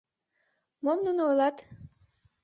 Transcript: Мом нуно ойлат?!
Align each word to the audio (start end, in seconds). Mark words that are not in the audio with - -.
Мом 0.83 0.99
нуно 1.05 1.21
ойлат?! 1.29 1.57